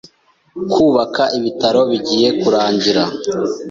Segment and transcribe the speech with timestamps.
[0.73, 3.03] Kubaka ibitaro bigiye kurangira.